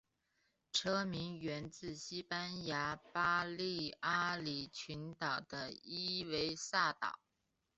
[0.73, 7.19] 车名源自西班牙巴利阿里群岛的伊维萨岛。